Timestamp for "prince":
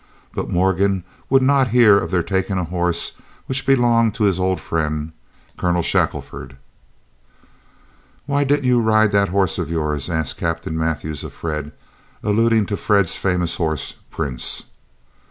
14.09-14.65